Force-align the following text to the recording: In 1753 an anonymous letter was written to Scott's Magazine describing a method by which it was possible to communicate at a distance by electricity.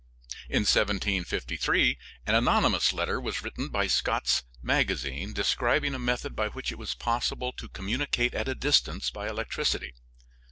In 0.49 0.63
1753 0.63 1.95
an 2.25 2.33
anonymous 2.33 2.91
letter 2.91 3.21
was 3.21 3.43
written 3.43 3.71
to 3.71 3.87
Scott's 3.89 4.41
Magazine 4.59 5.31
describing 5.31 5.93
a 5.93 5.99
method 5.99 6.35
by 6.35 6.47
which 6.47 6.71
it 6.71 6.79
was 6.79 6.95
possible 6.95 7.51
to 7.51 7.69
communicate 7.69 8.33
at 8.33 8.47
a 8.47 8.55
distance 8.55 9.11
by 9.11 9.29
electricity. 9.29 9.93